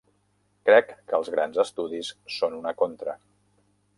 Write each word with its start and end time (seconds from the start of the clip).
Crec 0.69 0.89
que 1.09 1.15
els 1.17 1.29
grans 1.35 1.59
estudis 1.65 2.11
són 2.39 2.57
una 2.61 2.75
contra. 2.83 3.17